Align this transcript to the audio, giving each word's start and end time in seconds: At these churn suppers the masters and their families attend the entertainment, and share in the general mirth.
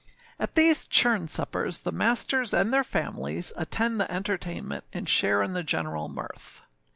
At 0.39 0.55
these 0.55 0.87
churn 0.87 1.27
suppers 1.27 1.77
the 1.81 1.91
masters 1.91 2.55
and 2.55 2.73
their 2.73 2.83
families 2.83 3.53
attend 3.55 3.99
the 3.99 4.09
entertainment, 4.11 4.83
and 4.91 5.07
share 5.07 5.43
in 5.43 5.53
the 5.53 5.61
general 5.61 6.09
mirth. 6.09 6.63